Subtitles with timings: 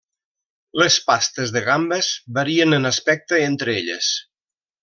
[0.83, 2.09] Les pastes de gambes
[2.39, 4.13] varien en aspecte entre elles.